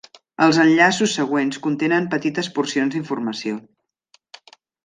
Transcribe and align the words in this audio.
Els 0.45 0.59
enllaços 0.63 1.13
següents 1.19 1.59
contenen 1.67 2.09
petites 2.15 2.51
porcions 2.57 2.97
d'informació. 2.97 3.63